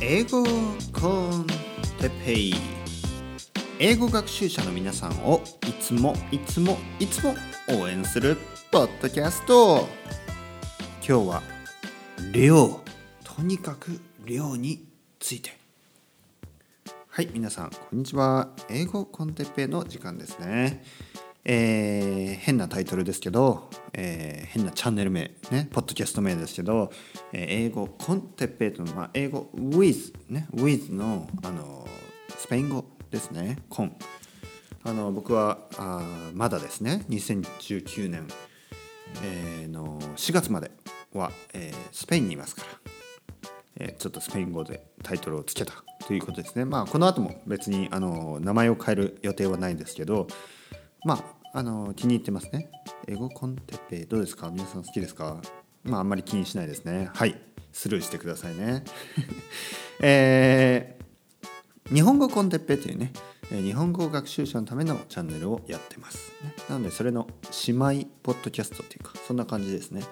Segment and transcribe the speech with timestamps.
[0.00, 0.44] 英語
[0.92, 1.46] コン
[2.00, 2.54] テペイ。
[3.80, 7.34] 英語学習者の皆さんをいつもいつもいつも
[7.68, 8.36] 応援する
[8.70, 9.88] ポッドキャスト。
[11.06, 11.42] 今日は
[12.32, 12.80] 量
[13.24, 14.84] とにかく量に
[15.18, 15.56] ついて。
[17.08, 18.50] はい皆さんこんにちは。
[18.68, 20.84] 英語コンテッペイの時間ですね。
[21.44, 26.92] えー、変なタイトルですけど、えー、変なチャンネル名、ね、ポッドキャスト名ですけど、
[27.32, 31.86] えー、英語コンテッペイというの英語 with ね with のあの
[32.36, 33.96] スペイン語ですねコン。
[34.84, 36.02] あの僕はあ
[36.34, 38.26] まだですね2019年、
[39.22, 40.70] えー、の4月まで
[41.14, 42.68] は、え、スペインにいますから、
[43.76, 45.72] え、ちょっとスペイン語でタイトルをつけた
[46.06, 46.64] ということですね。
[46.64, 50.26] まあこの後も別にあの名前を変える予定はないんですけど
[51.04, 51.14] ま
[51.52, 52.70] ああの気に入ってますね。
[53.06, 54.50] 英語コンテッペどうですか？
[54.50, 55.40] 皆さん好きですか？
[55.84, 57.10] まああんまり気にしないですね。
[57.14, 57.40] はい。
[57.72, 58.82] スルーしてくださいね。
[60.00, 63.12] えー、日本語コンテッペというね
[63.50, 67.26] 日本語学習者のためのチャンネルをやってます、ね、なのでそれの
[67.66, 70.02] 姉妹ポッドキャストというかそんな感じですね。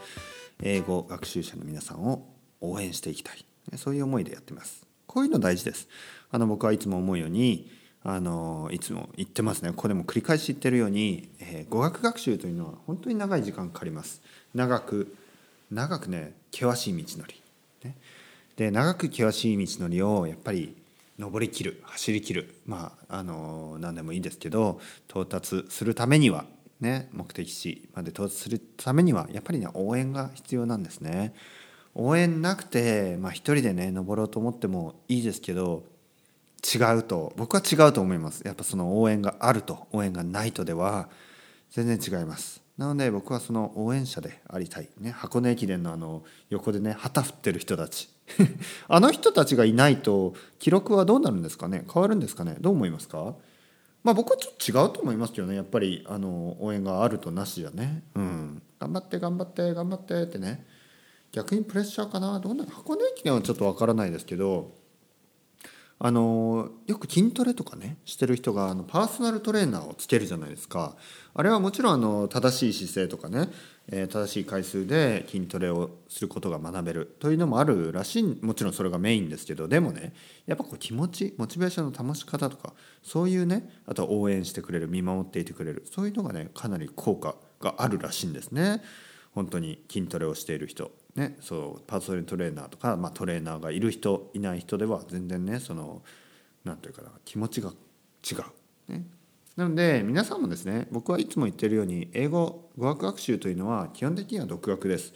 [0.63, 3.45] 英語学習者の皆さんを応援していきたい。
[3.77, 4.87] そういう思いでやってます。
[5.07, 5.89] こういうの大事です。
[6.31, 7.71] あの僕はいつも思うように
[8.09, 9.71] あのいつも言ってますね。
[9.71, 14.23] ここでも繰り返し言ってるように、えー、語学学習というのは本当に長い時間かかります。
[14.55, 15.17] 長く
[15.73, 17.43] 長くね険しい道のり、
[17.83, 17.97] ね、
[18.55, 20.77] で長く険しい道のりをやっぱり
[21.19, 22.55] 登りきる走りきる。
[22.65, 26.45] まああの何でもいいですけど到達するためには
[26.81, 31.35] ね目的地まで到達するためにはやっぱりね応援が必要なんですね。
[31.97, 35.83] 応援なくて、まあ、一人でね登ろうと思ってもいいですけど
[36.75, 38.43] 違うと僕は違うと思います。
[38.45, 41.09] やっぱその応援があると応援がないとでは
[41.71, 42.63] 全然違います。
[42.77, 48.09] なので僕はその応援者でありたい、ね、箱根駅伝のあの横でね旗振ってる人たち。
[48.89, 51.85] あの人たちがいないと記録はどうなるんですかね？
[51.93, 52.57] 変わるんですかね？
[52.61, 53.35] どう思いますか？
[54.03, 55.55] まあ僕はちょっと違うと思いますけどね。
[55.55, 58.03] やっぱりあの応援があるとなしじゃね。
[58.15, 58.63] うん。
[58.79, 60.67] 頑張って頑張って頑張ってってね。
[61.33, 62.41] 逆にプレッシャーかな。
[62.41, 62.71] どうなる？
[62.71, 64.75] 箱根駅伝はちょっとわからないですけど。
[65.99, 70.95] あのよく筋トレとかねしてる人があのパーソナルトレーナーをつけるじゃないですか。
[71.33, 73.49] あれはもちろんあの正しい姿勢とかね、
[73.89, 80.13] えー、正しい回数で筋トレをすることが学べるというのもあるらしいもちろんそれがメインですけどでもね
[80.47, 88.83] やっぱこう気持ちモチベーションの保ち方とかそういうねあとは応援してくれる見守っていてくれるそういうのがねかなり効果があるらしいんですね。
[89.35, 90.91] 本当に筋トレをしている人。
[91.17, 96.03] ね、そうパーソナルトレーナーとか、まあ、トレーナーがいる人いない人では全然ねその
[96.65, 98.93] 何て言うかな気持ちが違う。
[98.93, 99.07] ね、
[99.57, 105.15] なので皆さんもですね僕はいつも言ってるように英語語学学習というのは基本的には独学です。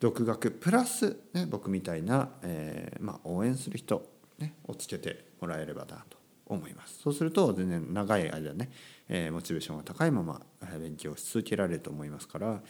[0.00, 4.02] 独学プラス、ね、僕みたいな、えーまあ、応援する人、
[4.38, 6.98] ね、をつけてもらえればなと思います。
[7.02, 8.70] そうすると全然長い間ね、
[9.08, 10.40] えー、モチベーションが高いまま
[10.80, 12.62] 勉強し続けられると思いますから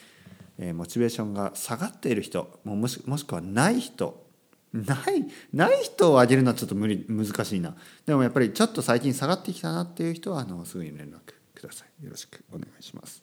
[0.59, 4.27] えモチベーションが下がっている人ももしもしくはない人
[4.73, 7.75] ないない人を挙げるのはちょっと無理難しいな。
[8.07, 11.19] でもやっぱりちょっと最近下がってきたなっていう人はあのすぐに連絡
[11.55, 12.05] ください。
[12.05, 13.23] よろしくお願いします。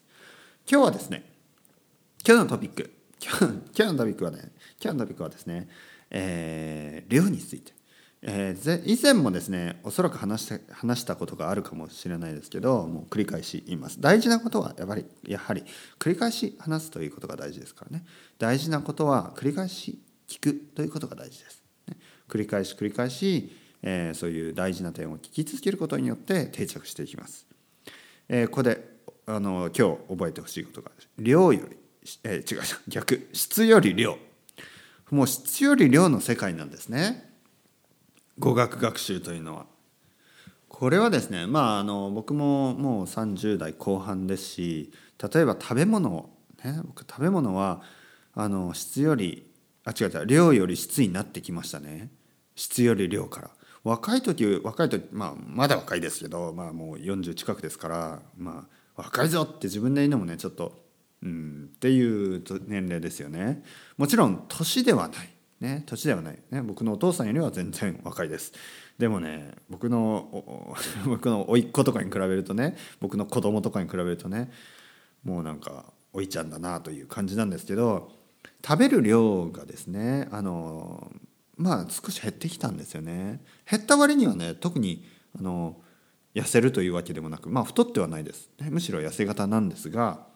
[0.70, 1.24] 今日はですね
[2.26, 2.90] 今日のトピック。
[3.20, 4.52] 今日今日のトピックはね
[4.82, 5.68] 今日のトピックはですね、
[6.10, 7.77] えー、量について。
[8.20, 14.00] えー、以前もですねおそらく話した話したことがあるかもしれないですけどもう繰り返し言います。
[14.00, 15.62] 大事なことはやっぱりやはり
[15.98, 18.04] 繰り返し話すということが大事ですからね。
[18.38, 21.96] 大事なことは繰り返し聞くということが大事です、ね、
[22.28, 27.46] 繰り返し繰り返し、えー、そういう大事な点を聞き続けることによって定着していきます、
[28.28, 31.76] えー、ここであの今日覚えてほしいことが量より、
[32.24, 33.28] えー、違う逆。
[33.32, 34.18] 質より量。
[35.10, 37.27] もう質より量の世界なんですね。
[38.38, 39.66] 語学学習というのは。
[40.68, 44.92] これはですねまああの僕ももう30代後半ですし
[45.32, 46.30] 例えば食べ物
[46.62, 47.82] ね僕食べ物は
[48.34, 49.50] あの質より
[49.84, 52.10] あ違う違う量より質になってきましたね。
[52.54, 53.50] 質より量から。
[53.84, 58.66] 若い時若い時まあまだ若いですけどまあもう40近くですからま
[58.96, 60.78] あ若いぞって自分で言うのもねちょっと
[61.22, 63.64] うんっていう年齢ですよね。
[63.96, 65.37] もちろん年ではない。
[65.60, 68.52] ね年ではない、ね、僕のお父さんよりは全然若いです。
[68.98, 70.44] でもね僕の
[71.06, 74.50] 僕の甥っ子とかに比べるとね僕の子供とかに比べるとね
[75.24, 78.12] もうなんかおいちゃんだなという感じなんですけど
[78.66, 81.12] 食べる量がですねあの
[81.56, 83.40] まあ少し減ってきたんですよね。
[83.68, 85.04] 減った割にはね特に
[85.38, 85.80] あの
[86.34, 90.26] 痩せるというわけでもなくまあ太ってはないです、ね、むしろ痩せ型なんですが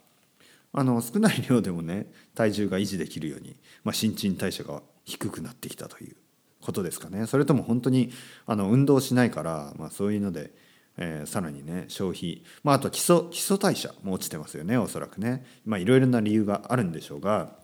[0.72, 6.16] あの少ない量でもね体重が維持できるように、まあ、新陳代謝が低くなってきたという
[6.60, 7.26] ことですかね。
[7.26, 8.12] それとも本当に
[8.46, 10.52] あの運動しないから、まあ、そういうので、
[10.96, 15.44] えー、さらにね消費、まあ、あと基礎基礎代謝も落ちてますよねおそらくね。
[15.66, 17.56] いろいろな理由があるんでしょうが、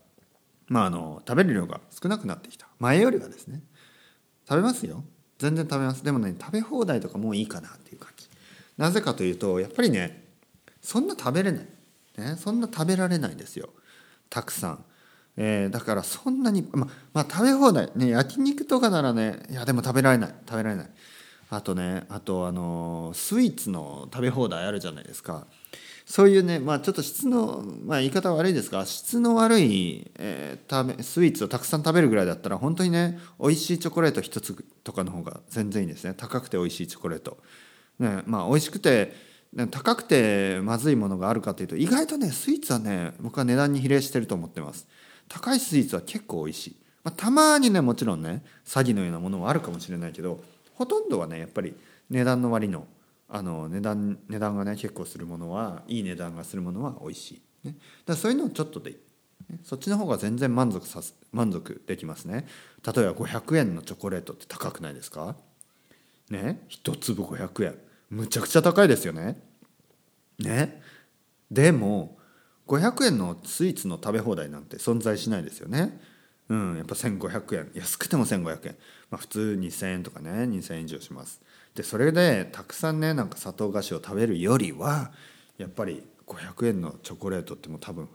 [0.66, 2.66] まあ、あの食べる量が少なくなってきた。
[2.78, 3.62] 前よりはですね
[4.48, 5.04] 食べますよ。
[5.38, 6.04] 全然食べます。
[6.04, 8.28] でもね食べ放題とかもういいかなっていう感じ。
[8.76, 10.24] なぜかというとやっぱりね
[10.82, 11.68] そんな食べれない、
[12.18, 13.70] ね、そんな食べられないんですよ。
[14.28, 14.84] たくさん。
[15.40, 17.90] えー、だからそんなに、ままあ、食べ放題。
[17.94, 20.34] ね焼肉とかならねいやでも食べられない。
[20.46, 20.90] 食べられない。
[21.50, 25.46] あとねあとあのスイーツの食べ放題あるじゃないですか。
[26.04, 36.14] そういうねまあちょっと質の、まあ、言い方悪いですが質の悪い、えー、食べスイーツをたくさん食べるぐらいだったら本当にね美味しいチョコレート1つとかの方が全然いいですね。
[36.16, 37.38] 高くて美味しいチョコレート、
[38.00, 39.27] ね、まあ美味しくて
[39.70, 44.86] 高くてまずいものがあるかというと意外とねスイーツはね僕は値段に比例してると思ってます。
[45.28, 50.42] 高いスイーツは結構美味しい、まあ、たまにねもちろんね詐欺のようなものはあるかもしれないけど
[50.74, 51.74] ほとんどはねやっぱり
[52.10, 52.86] 値段の割の
[53.28, 57.74] あの値段値段がね結構するものはいい値段がするものは美味しい、ね、
[58.06, 58.96] だそういうのちょっとでいい。
[59.64, 62.46] そっちの方が全然満足さす満足できますね。
[62.84, 65.36] 例えば500円のチョコレートって高くないですか？
[66.30, 66.60] ね。
[66.68, 67.74] 一粒500円。
[68.10, 69.40] むちゃくちゃ高いですよね。
[70.38, 70.80] ね。
[71.50, 72.18] でも
[72.66, 76.00] 500円のスイーツの食べ放題なんて存在しないですよね。
[76.48, 77.70] うん、やっぱ1500円。
[77.74, 78.76] 安くても1500円、
[79.10, 81.40] まあ、普通2000円とかね2000円以上します。
[81.74, 85.12] でそれでたくさんねなんか砂糖菓子を食べるよりは
[85.58, 88.08] やっぱり500円のチョコレートってもう多分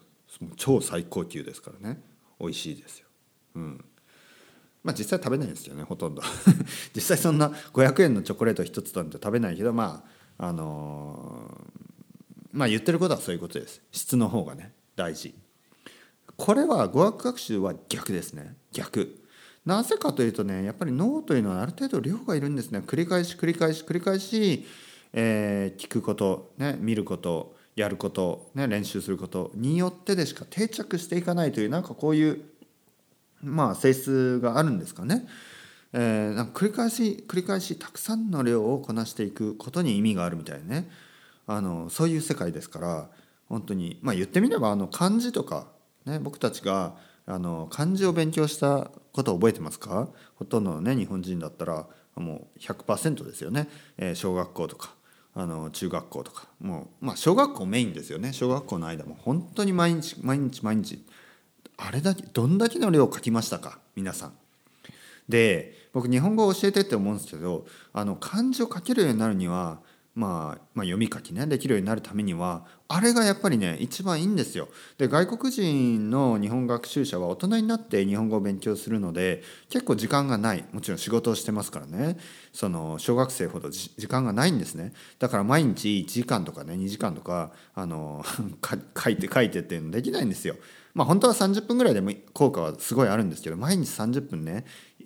[0.55, 2.01] 超最高級ですからね。
[2.39, 3.07] 美味しいですよ。
[3.55, 3.85] うん。
[4.83, 6.21] まあ実際食べないですよねほとんど。
[6.93, 10.03] 実際そんな500円のチョコレート一つなんて食べないけどま
[10.37, 11.83] ああのー
[12.53, 13.81] まあ言ってることはそういうことです。
[13.91, 15.33] 質の方がね大事。
[16.37, 18.55] これは語学学習は逆ですね。
[18.71, 19.19] 逆。
[19.65, 22.79] なぜかというとねやっぱり脳というのはある程度量がいるんですね。
[22.85, 24.65] 繰り返し繰り返し繰り返し、
[25.13, 32.45] えー、聞くこと、ね、見ることやること、ね、練習することによってでしか定着していかないというなんかこういう
[33.43, 35.27] まあ性質があるんですかね。
[35.91, 40.89] えー、なんか繰り返し繰り返したくさんの量をこなしていくことに意味があるみたいね。
[41.45, 43.09] あのそういう世界ですから
[43.49, 45.67] 本当にまあ言ってみればあの漢字とか、
[46.05, 46.95] ね、僕たちが
[47.25, 50.07] あの漢字を勉強したことを覚えてますか？
[50.35, 51.85] ほとんどのね日本人だったら
[52.15, 53.67] もう100%ですよね、
[53.97, 54.93] えー、小学校とか
[55.35, 61.03] あの中学校とかもう、まあ、小学校メインですよね小学校の間も本当に毎日毎日毎日
[61.77, 63.79] あれだけどんだけの量を書きましたか？
[63.95, 64.33] 皆さん。
[65.27, 69.79] で僕日本語を教えてって思うんですけどあの漢字を書けるようになるには
[70.15, 74.67] まあ、まあ、読み書きねできるようになるためにはあれがやっぱりね一番いいんですよ。
[74.99, 82.17] で外国人の日本学習者は大人になって日本語を勉強するので結構時間がないもちろん仕事をしてますからね
[82.51, 88.23] その小学生ほど時間がないんですねだから毎日1時間とかね2時間とかあの
[88.95, 90.55] 書いて書いてっていうのできないんですよ。
[90.93, 94.63] まあ本当は30分ぐらいでも効果はすごいあるんですけど毎日30分ね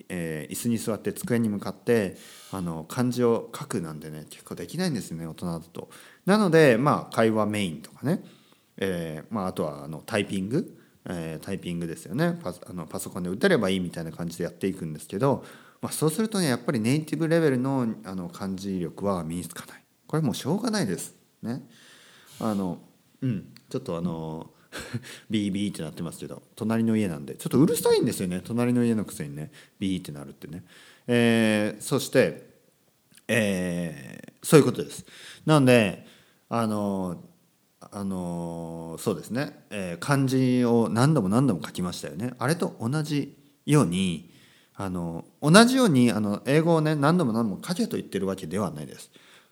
[0.08, 2.16] えー、椅子に座って机に向かって
[2.50, 5.90] あの漢字を書くなんてね結構できないんですよね大人だと。
[6.26, 8.22] なのでまあ会話メインとかね、
[8.78, 12.38] えーまあ、あとはあのタイピング、えー、タイピングですよね。
[12.42, 15.44] パあのパソコンで打てればいいみたいな感じでやっていくんですけど、
[15.80, 19.82] まあ、そうするとねやっぱりネイティブレベルのあの漢字力は身につかない。
[20.06, 21.14] これもうしょうがないです。
[21.42, 21.62] ね。
[22.40, 22.78] あの
[23.20, 23.52] うん。
[23.68, 24.50] ちょっとあの
[25.30, 28.42] ビービーってなってますけど隣の家なんでちょっとうるさいんですよね。
[28.44, 30.64] 隣の家のくせにねビーってなるってね、
[31.06, 32.46] えー、そして、
[33.26, 35.04] えー、そういうことです。
[35.46, 36.06] なので
[36.48, 37.24] あの
[37.80, 42.34] あのそうですね、えー、漢字を何度も何度も書きましたよね。
[42.38, 44.30] あれと同じように
[44.74, 49.10] あの同じようにあの英語をね何度も何度も書けと言ってるわけではないです。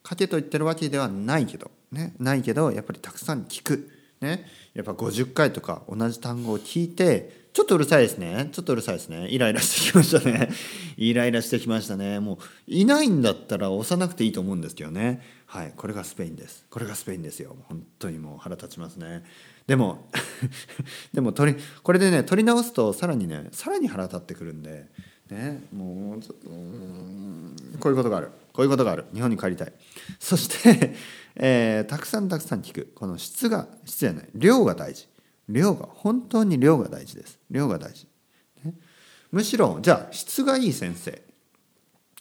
[0.08, 2.14] 書けと言ってるわけではないけどね。
[2.18, 3.90] ないけどやっぱりたくさん聞く。
[4.26, 4.46] ね。
[4.74, 8.50] やっぱ50回とか同じ単語を聞いてちょっとうるさいですね。
[8.52, 9.28] ちょっとうるさいですね。
[9.28, 10.50] イライラしてきましたね。
[10.98, 12.20] イライラしてきましたね。
[12.20, 15.22] もういないんだったら押さなくていいと思うんですけどね。
[15.46, 15.72] はい。
[15.74, 16.66] これがスペインです。
[16.68, 17.56] これがスペインですよ。
[17.68, 19.24] 本当にもう腹立ちますね。
[19.66, 20.06] でも
[21.14, 24.88] でも取りこれでね取り直すとさらにねさらに腹立ってくるんで
[25.30, 25.66] ね。
[25.72, 28.32] もうちょっとこういうことがある。
[28.52, 29.06] こういうことがある。
[29.14, 29.72] 日本に帰りたい。
[30.18, 30.94] そして
[31.36, 32.92] えー、たくさんたくさん聞く。
[32.94, 34.28] この質が質じゃない。
[34.34, 35.08] 量が大事。
[35.48, 37.38] 量が本当に量が大事です。
[37.50, 38.06] 量が大事、
[38.64, 38.74] ね、
[39.30, 41.22] むしろじゃあ質がいい先生。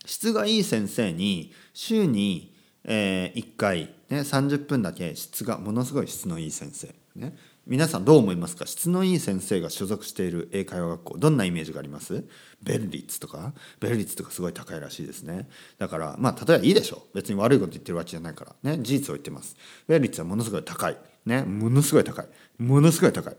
[0.05, 2.53] 質がいい先生に週に、
[2.83, 7.35] えー、1回、ね、30分だけ質がものすごい質のいい先生、ね。
[7.67, 8.67] 皆さんどう思いますか？
[8.67, 12.23] 質のいい先生が所属している英会話学校どんなイメージがあります？
[12.61, 13.53] ベルリッツとか？
[13.79, 15.49] ベルリッツとかすごい高いらしいですね。
[15.79, 18.55] だからまあ例えばいいでしょ別に悪いこと言ってるわけじゃないから。
[18.71, 19.55] ね事実を言ってます。
[19.87, 20.97] ベルリッツはものすごい高い。
[21.25, 22.27] ねものすごい高い。
[22.59, 23.35] ものすごい高い。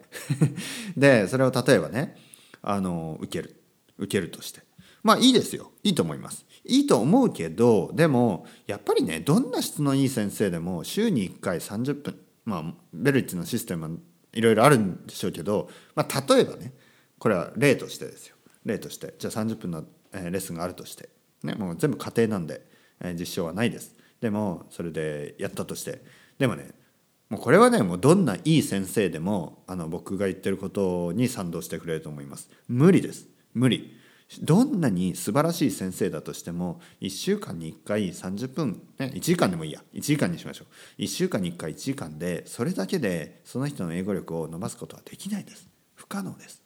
[0.96, 2.16] でそれを例えばね
[2.62, 3.62] あの受ける。
[3.98, 4.60] 受けるとして。
[5.04, 5.70] まあいいですよ。
[5.84, 6.44] いいと思います。
[6.64, 12.18] いいと思うけどでもやっぱりねどんな質のいい先生でも週に1回30分。
[12.44, 14.00] まあベルリッツのシステム
[14.36, 16.72] いろいろあるんでしょうけど、まあ、例えばね
[17.18, 18.36] これは例としてですよ。
[18.64, 21.08] 例としてじゃあ30分のレッスンがあるとして、
[21.42, 22.62] ね、もう全部家庭なんで、
[23.18, 23.94] 実証はないです。
[24.20, 26.02] でもそれでやったとして
[26.38, 26.70] でもね
[27.28, 32.50] もうこれはねもうどんないい先生でもあの僕が言ってることに賛同してくれると思います。
[32.68, 33.26] 無理です。
[33.54, 33.96] 無理。
[34.42, 39.82] どんなに素晴らしい先生だとしても1週間に1回30分、ね、1時間でもいいや。
[39.94, 40.64] 1時間にしましょ
[40.98, 41.02] う。
[41.02, 45.68] 1週間に1回1時間でそれだけでその人の英語力を伸ばすことはできないです。
[45.94, 46.62] 不可能です。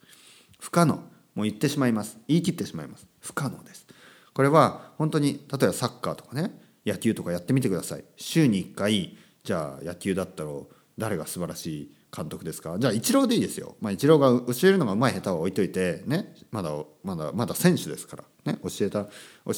[0.58, 0.96] 不可能。
[1.34, 2.18] もう言ってしまいます。
[2.28, 3.06] 言い切ってしまいます。
[3.20, 3.86] 不可能です。
[4.32, 8.04] これは本当に例えばサッカーとかね野球とかやってみてください。
[8.16, 10.50] 週に1回じゃあ野球だったら
[10.96, 12.76] 誰が素晴らしい監督ですか？
[12.78, 16.34] じゃあイチローでいいですよ、まあ、イチローが教えるのがうまい下手は置いといてね。
[16.50, 16.72] まだ
[17.04, 18.52] まだまだ選手ですから。
[18.52, 18.58] ね。
[18.62, 19.10] 教えた教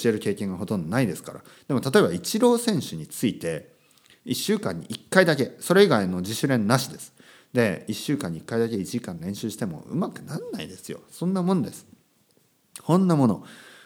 [0.04, 1.40] える経験がほとんどないですから。
[1.68, 3.72] でも例えばイチロー選手について
[4.26, 7.12] 1週間に1回だけそれ以外の自主練なしです。
[7.52, 11.00] で1週間に1回だけ1時間練習してもうまくなんないですよ。
[11.10, 11.86] そんなもんです。
[12.82, 13.44] こんなもの。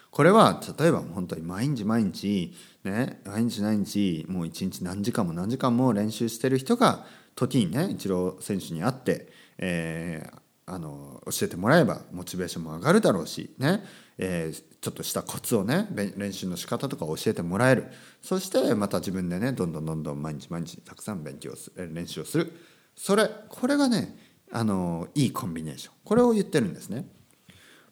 [0.09, 3.21] これは例えば本当に毎日毎日ね。
[3.25, 7.05] 毎日毎日もう一日何時間も何時間も練習してる人が
[7.37, 9.27] 時にねイチロー選手に会って、
[9.59, 13.83] えー、あの教えてもらえばモチベーションも上がるだろうしね、
[14.17, 17.85] えー、ちょっとしたコツをね練習の仕方とか教えてもらえる。
[18.21, 22.51] そしてまた自分でねどんどんどんどん毎日毎日たくさん勉強する練習をする。
[22.95, 24.17] それこれがね
[24.51, 25.93] あのいいコンビネーション。
[26.03, 27.07] これを言ってるんですね。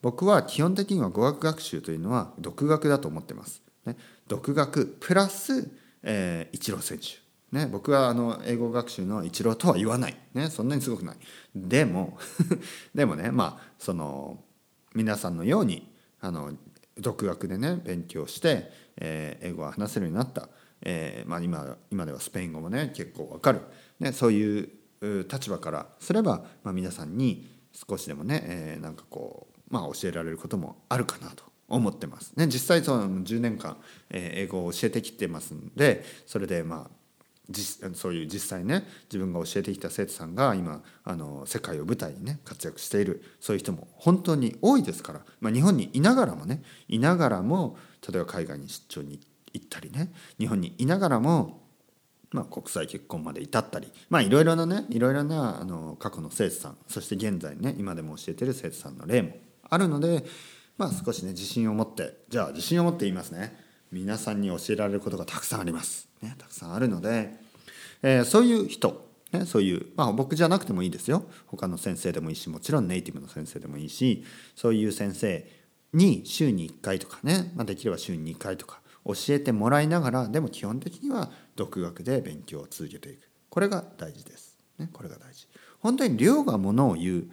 [0.01, 3.61] 僕は基本的には語学学習というのは独学だと思ってます。
[3.85, 3.95] ね、
[4.27, 5.69] 独学プラス、
[6.03, 7.24] えー、イチロー選手。
[7.51, 11.17] ね、僕はあの英語学習の一郎とは言わない、ね、そんなにすごくない。
[11.55, 12.17] でも
[12.93, 14.43] でもねまあその
[14.93, 16.53] 皆さんのようにあの
[16.97, 20.49] 独学でね勉強して、えー、英語を話せるようになった、
[20.81, 23.61] えーまあ今、今ではスペイン語もね結構わかる、
[23.99, 24.69] ね、そういう
[25.29, 32.33] 立場からすれば、まあ、皆さんに少しでもね、えー、なんかこう、まあ、教えられることもあるかなと思ってます。
[32.35, 33.77] ね、実際その10年間、
[34.09, 36.94] えー、英語を教えてきてますんでそれでまあ
[37.93, 49.19] そういう実際ね自分が教えてきた生徒さんが今あの世界を舞台にね活躍しているそういう人も本当に多いですから、まあ、日本にいながらもねいながらも例えば海外に出張に
[49.53, 51.61] 行ったりね日本にいながらも、
[52.31, 59.33] まあ、国際結婚まで至ったりまあいろいろなねいろいろなあの過去の生徒さんそして現在ね今でも教えてる生徒さんの例も
[59.69, 60.25] あるので、
[60.77, 63.64] まあ、少しね自信を持ってじゃあ自信を持って言いますね。
[63.95, 66.09] 皆さんに教えられることがたくさんあります。
[66.21, 67.33] ね、たくさんあるので、
[68.03, 74.23] えー、そういう人、ね、そういう、まあ、僕じゃなくてもいいですよ他の先生でもいいしもちろんネイティブの先生でもいいし
[74.55, 75.45] そういう先生
[75.93, 84.57] に週に1回とかね、まあ、できれば週に2回とか教えてもらいながらでも基本的には独学で勉強を続けていくこれが大事です。
[84.77, 85.47] ね、これが大事。
[85.79, 87.23] 本当に量がものを言う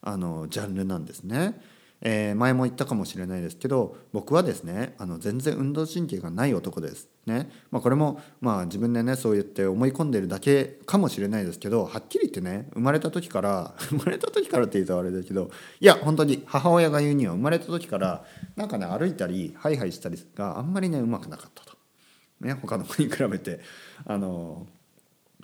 [0.00, 1.60] あのジャンルなんですね。
[2.04, 7.08] えー、前も言ったかもしれないですけど僕はですねあの全然運動神経がない男です。
[7.24, 18.24] ねまあ、これもまあ自分でねそう言って思い込んでるだけかもしれないですけどはっきり言ってね生まれた時から 生まれた時からって言うとあれだけどいや本当に母親が言うには生まれた時から
[18.56, 21.72] なんかね歩いたりハイハイしたりがあんまりねうまくなかったと。
[22.40, 23.60] ね、他の子に比べて
[24.04, 24.66] あの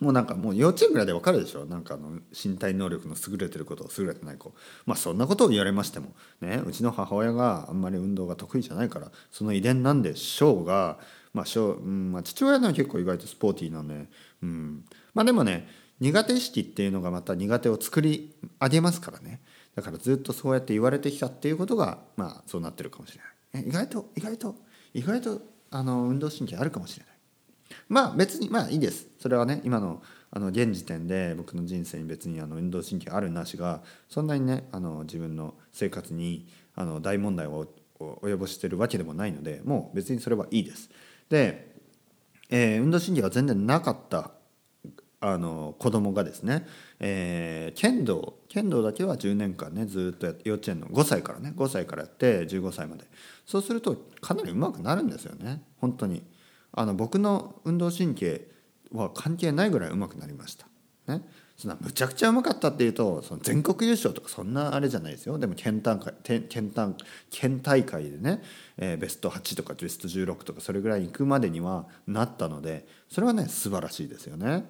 [0.00, 1.64] もうなんかもう幼稚園ぐらいでわかるでしょ？
[1.64, 4.54] なんかあの身体能力の優れてること優れてない子。
[4.86, 6.14] まあそんなことを言われましても。
[6.40, 6.62] ね？
[6.64, 9.10] うちの母親があんまり運動が得意じゃないから。
[9.30, 10.98] その遺伝なんでしょうが
[11.34, 14.06] まあしょう、うんまあ、父親のは結構意外とスポーティーなんで、
[14.42, 15.68] うん、まあでもね
[16.00, 19.40] 苦手意識っていうのがまた苦手を作り上げますからね。
[19.74, 23.68] だからずっとそうやって言われてきたっていうことがまあそうなってるかもしれない。
[23.68, 24.54] 意外と意外と
[24.94, 27.14] 意外とあの運動神経あるかもしれない。
[27.88, 33.80] まあ別にまあいいですそれはね今のあの現時点で僕の人生に別にあの運動神経あるなしが
[34.10, 37.66] そんなにねあの自分の生活にあの大問題を
[37.98, 40.90] 及ぼしてるわけでもないのでもう別にそれはいいです。
[41.30, 41.74] で、
[42.50, 44.32] えー、運動神経が全然なかった
[45.20, 46.66] あの子供がですね、
[47.00, 53.04] えー、剣道剣道だけは10年間ねずっと幼稚園の5歳からね5歳からやって15歳まで
[53.44, 56.22] そうするとかなり上手くなるんですよね本当に。
[56.72, 58.48] あの僕の運動神経
[58.92, 60.66] は関係ないぐらい上手くなりました。
[61.06, 61.22] ね、
[61.56, 65.38] そんなむちゃくちゃうまかったっていうとその全国優勝とかそんなあれじゃないですよ。
[65.38, 66.94] でも県大会県大
[67.30, 68.42] 県大会でね、
[68.76, 74.64] えー、ベスト8とかベスト16とかそれぐらい行くまでにはなったのでそれはね素晴らしいですよね。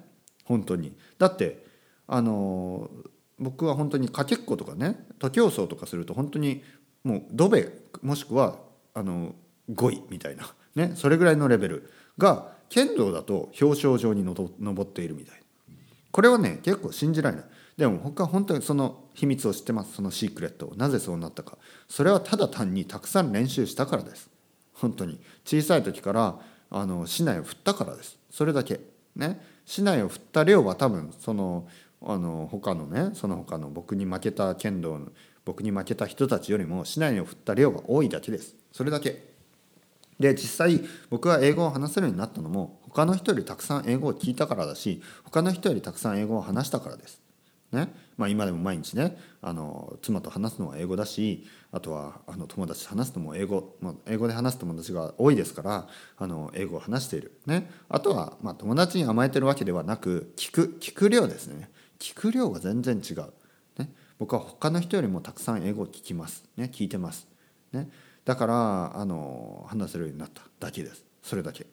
[0.45, 0.97] 本当に。
[1.19, 1.67] だって
[2.07, 6.63] あのー、僕は本当にかけっことかね徒競走とかすると本当に
[7.05, 7.71] もうドベ
[8.03, 8.59] もしくは
[8.95, 9.35] あの
[9.71, 10.45] 5位みたいな、
[10.79, 15.43] ね、それぐらいのレベルが剣道だと表彰状に上っているみたい。
[16.13, 17.45] これはね結構信じられない。
[17.77, 19.95] でも僕は本当にその秘密を知ってます。
[19.95, 20.77] そのシークレットを。
[20.77, 21.59] なぜそうなったか。
[21.89, 24.31] それはただ単にたくさん練習したからです。
[24.73, 25.21] 本当に。
[25.45, 26.39] 小さい時から
[26.71, 28.17] あの市内を振ったからです。
[28.31, 28.81] それだけ。
[29.17, 29.41] ね。
[29.65, 31.67] 市内を振った量は多分その
[32.01, 35.09] あの他のねその他の僕に負けた剣道の
[35.45, 38.55] 僕に負けた人たちよりも市内を振った量が多いだけです。
[38.71, 39.38] それだけ。
[40.19, 47.21] で実際僕は英語を話せるようになったのも他の人よりたくさん英語を聞いたからだし他の人よりたくさん英語を話したからです。
[47.73, 47.89] ね。
[48.17, 61.71] まあ、今でも毎日ねあの妻と話すのは英語だしあとはあの友達と話すのも英語、まあ、英語で話す友達が多いですからあの英語を話している、ね、あとは、まあ、友達に甘えてるわけではなく聞く聞く量ですね。
[61.99, 63.33] 聞く量が全然違う、
[63.79, 67.27] ね、僕は他の人よりもたくさん英語を聞きます、ね、聞いてます、
[67.73, 67.89] ね、
[68.29, 71.03] だからあの話せるようになっただけです。
[71.23, 71.67] それだけ。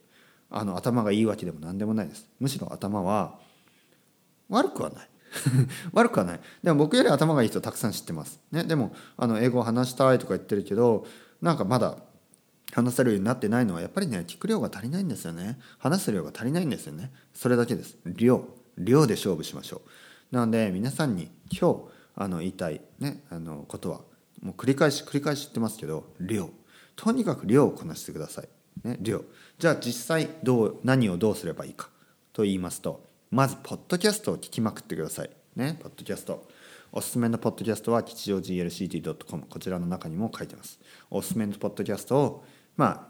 [0.50, 2.29] あの頭がいいわけでも何でもないです。
[2.39, 3.39] むしろ頭は
[4.47, 5.09] 悪くはない。
[5.91, 6.39] 悪くはない。
[6.63, 11.05] でも僕より頭がいい人たくさん知ってます、ね、でもあの英語を話したいとか言ってるけど
[11.41, 11.97] なんかまだ
[12.71, 15.59] 話せるようになってないのはやっぱりね聞く量が足りないんですよね。
[15.77, 17.12] 話す量が足りないんですよね。
[17.33, 17.97] それだけです。
[18.05, 18.47] 量。
[18.77, 19.81] 量で勝負しましょ
[20.31, 20.33] う。
[20.33, 21.79] なので皆さんに今日
[22.15, 24.00] あの言いたい、ね、あのことは
[24.45, 26.51] もう繰り返し繰り返し言ってますけど量。
[26.95, 29.23] とにかく量をこなしてください、ね、量。
[29.57, 31.89] じゃあ実際どう何をどうすればいいか。
[32.31, 35.31] と言いますとまずポッドキャストを聞きまくってください。
[35.55, 36.47] ねポッドキャスト。
[36.91, 40.79] おすすめのポッドキャストは吉祥寺 LCT.com こちらの中にも書いてます。
[41.09, 42.45] おすすめのポッドキャストを
[42.77, 43.07] まあ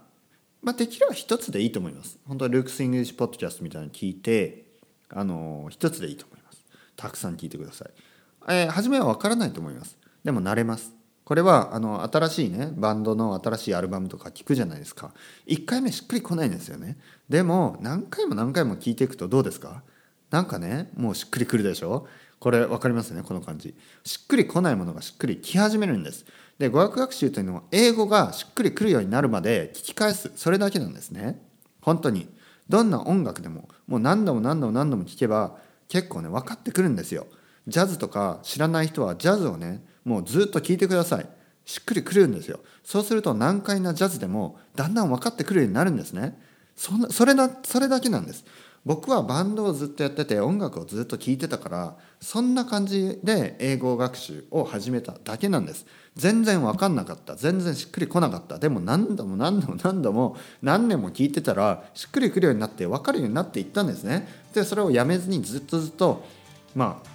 [0.62, 2.18] まあできれば一つでいいと思います。
[2.26, 4.68] 本当は Luke's English Podcast みたいなの聞いて
[5.10, 6.64] あの一つでいいと思います。
[6.96, 7.90] たくさん聞いてください、
[8.48, 9.98] えー、初めは分からないと思います。
[10.24, 10.95] でも慣れます。
[11.26, 15.12] これはあの新しいねバンドの新しいアルバムとか聞くじゃないですか。
[15.48, 16.98] 1回目しっくりこないんですよね。
[17.28, 19.82] でも何回も何回も聞いていくとどうですか？
[20.30, 22.08] なんかねもうしっくりくるでしょ？
[22.40, 23.74] これ分かりますねこの感じ。
[24.04, 26.26] しっくりこないものがしっくりき始めるんです。
[26.60, 30.32] で語学学習というのは英語がしっくりくるようになるまで聞き返す。
[30.36, 31.42] それだけなんですね。
[31.82, 32.30] 本当に。
[32.70, 35.58] どんな音楽でももう何度も何度も何度も聞けば
[35.88, 37.28] 結構ね分かってくるんですよ。
[37.68, 41.28] ジャズとか知らない人はジャズをねもうずっと聞いてください。
[41.66, 42.60] しっくりくるんですよ。
[42.84, 46.40] そうすると難解なジャズでもだんだん分かってくるようになるんですね。
[46.76, 48.46] そそれだそれだけなんです。
[48.86, 55.88] 僕はバンドをずっとやってて音楽をずっと聴いてたからそんな感じで英語学習を始めただけなんです。
[56.16, 57.36] 全然分かんなかった。
[57.36, 58.60] 全然しっくりこなかった。
[58.60, 64.28] でも何度も何度も何度も何年も聞いてたらしっくりくるようになって分かるようになっていったんですね。
[64.54, 66.24] でそれをやめずにずっとずっと
[66.76, 67.15] まあ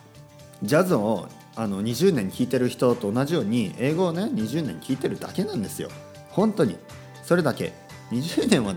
[0.63, 5.91] ジャズをあの20年聞いてる人と同じように英語をね20年聞いてるだけなんですよ。
[6.31, 6.77] 本当に。
[7.23, 7.73] それだけ。
[8.11, 8.75] 20年は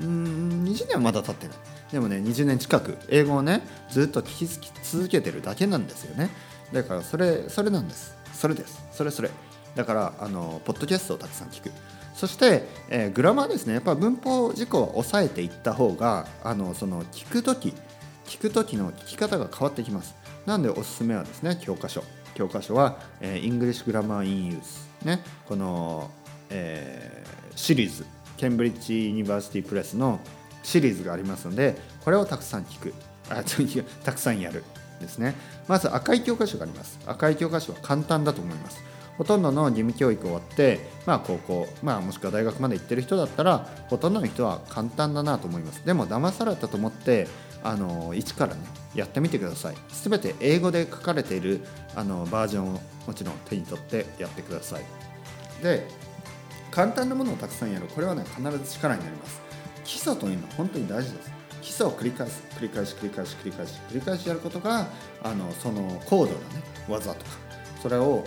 [0.00, 1.56] うん20年はまだ経ってない。
[1.92, 6.30] でもね20年近く英語をねずっと聞き続けてるだけなんですよね。
[6.72, 8.16] だからそれそれなんです。
[8.32, 8.84] それです。
[8.92, 9.30] それそれ。
[9.74, 11.70] だからあのポッドキャストをたくさん聞く。
[12.14, 13.74] そして、えー、グラマーですね。
[13.74, 17.74] やっぱ文法事項を抑えていった方があのその聞く時
[18.26, 20.14] 聞く時の聞き方が変わってきます。
[20.46, 22.02] なんでおすすめはですね教科書。
[22.34, 25.22] 教科書は、えー、English Grammar in Use ね。
[25.46, 26.10] この、
[26.50, 28.04] えー、シリーズ。
[28.36, 30.20] ケンブリッジ・ユニバーシティ・プレスの
[30.62, 32.94] シリーズがありますのでこれをたくさん聞く。
[33.28, 33.42] あ
[34.04, 34.62] たくさんやる。
[35.00, 35.34] ですね。
[35.68, 36.98] まず赤い教科書があります。
[37.06, 38.82] 赤い教科書は簡単だと思います。
[39.18, 45.84] ほとんどの義務教育終わって、まあ、高校、まあ、もしくは大学まで行ってる人だったらほとんどの人は簡単だなと思います。
[45.86, 47.28] でも騙されたと思って
[47.62, 48.60] あの一からね
[48.94, 49.76] やってみてください。
[49.90, 51.60] 全て英語で書かれている
[51.94, 54.84] あのバージョンをもちろん手に取ってやってください。
[55.62, 55.86] で
[56.70, 57.86] 簡単なものをたくさんやる。
[57.86, 59.40] これはね必ず力になります。
[59.84, 61.30] 基礎というのは本当に大事です。
[61.62, 64.86] 基礎を繰り返す繰り返し繰り返し繰り返し繰り返しやることが
[65.22, 66.38] あのその高度なね
[66.88, 67.45] 技とか
[67.86, 68.24] それを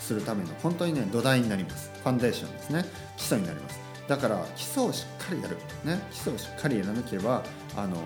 [0.00, 1.90] するための本当にね土台になります。
[2.02, 2.86] ファンデーションですね。
[3.18, 3.78] 基礎になります。
[4.08, 7.42] だから基礎をしっかりやる、ね、基礎をしっかりやらなければ
[7.76, 7.96] あの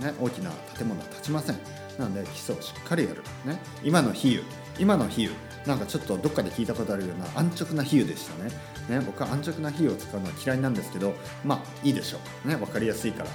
[0.00, 1.58] ね、大きな建物は建ちません。
[2.00, 4.42] なので基礎をしっかりやる、ね、今の比喩。
[4.80, 5.68] 今の比喩。
[5.68, 8.50] なんかちょっとどっかで聞いたことあるような安直な比喩でしたね。
[8.98, 12.48] ね僕は安直な比喩を使うのは嫌いなんですけどまあいいでしょう。
[12.48, 13.30] ね分かりやすいから。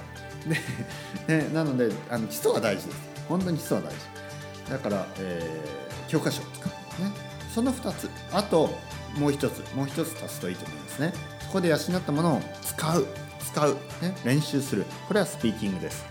[1.28, 3.00] で、ね、なのであの基礎は大事です。
[3.30, 4.70] 本当に基礎は大事。
[4.70, 6.70] だから、えー教科書を使
[7.00, 7.12] うね。
[7.56, 8.10] その2つ。
[8.34, 8.70] あと
[9.18, 9.76] もう1つ。
[9.76, 11.14] もう1つ足すといいと思いますね。
[11.40, 13.08] そこで養ったものを使う。
[13.40, 14.86] 使う、ね、練習する。
[15.08, 16.06] これはスピーキングです。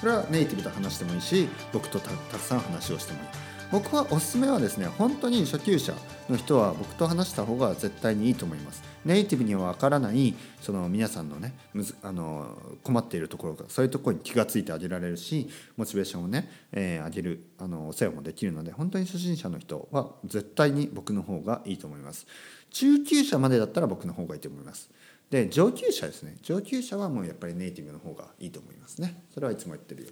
[0.00, 3.26] これはネイティブと話してもいいし僕とたたくさん話をしてもいい。
[3.74, 5.94] 僕はおすすめはですね本当に初級者
[6.30, 8.84] の人は僕と話した方が絶対にいいと思います。
[9.04, 22.28] ネイティブには分からないその皆さんのねむずあの困っているところがそういうところに気がついてあげられるしモチベーションをね、えー上げるあのお世話もできるので本当に初心者の人は絶対に僕の方がいいと思います。
[22.70, 24.88] 中級者までだったら僕の方がいいと思います。
[25.30, 26.36] で上級者ですね。
[26.42, 29.24] 上級者はもうやっぱりネイティブの方がいいと思いますね。
[29.34, 30.10] それはいつも言ってるよ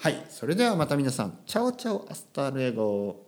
[0.00, 1.40] はいそれではまた皆さん。
[1.44, 3.27] Chao chao hasta luego